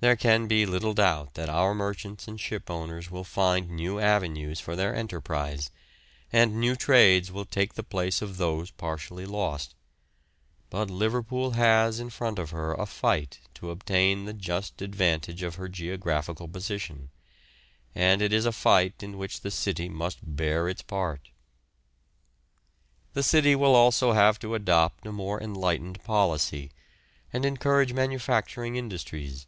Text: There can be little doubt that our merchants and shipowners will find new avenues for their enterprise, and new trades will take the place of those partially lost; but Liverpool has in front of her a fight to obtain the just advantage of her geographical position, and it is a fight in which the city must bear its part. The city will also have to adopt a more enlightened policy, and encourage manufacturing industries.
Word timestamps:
There 0.00 0.16
can 0.16 0.46
be 0.46 0.66
little 0.66 0.92
doubt 0.92 1.32
that 1.32 1.48
our 1.48 1.74
merchants 1.74 2.28
and 2.28 2.38
shipowners 2.38 3.10
will 3.10 3.24
find 3.24 3.70
new 3.70 3.98
avenues 3.98 4.60
for 4.60 4.76
their 4.76 4.94
enterprise, 4.94 5.70
and 6.30 6.60
new 6.60 6.76
trades 6.76 7.32
will 7.32 7.46
take 7.46 7.72
the 7.72 7.82
place 7.82 8.20
of 8.20 8.36
those 8.36 8.70
partially 8.70 9.24
lost; 9.24 9.74
but 10.68 10.90
Liverpool 10.90 11.52
has 11.52 12.00
in 12.00 12.10
front 12.10 12.38
of 12.38 12.50
her 12.50 12.74
a 12.74 12.84
fight 12.84 13.40
to 13.54 13.70
obtain 13.70 14.26
the 14.26 14.34
just 14.34 14.82
advantage 14.82 15.42
of 15.42 15.54
her 15.54 15.70
geographical 15.70 16.48
position, 16.48 17.08
and 17.94 18.20
it 18.20 18.30
is 18.30 18.44
a 18.44 18.52
fight 18.52 19.02
in 19.02 19.16
which 19.16 19.40
the 19.40 19.50
city 19.50 19.88
must 19.88 20.18
bear 20.22 20.68
its 20.68 20.82
part. 20.82 21.30
The 23.14 23.22
city 23.22 23.54
will 23.56 23.74
also 23.74 24.12
have 24.12 24.38
to 24.40 24.54
adopt 24.54 25.06
a 25.06 25.12
more 25.12 25.40
enlightened 25.42 26.04
policy, 26.04 26.72
and 27.32 27.46
encourage 27.46 27.94
manufacturing 27.94 28.76
industries. 28.76 29.46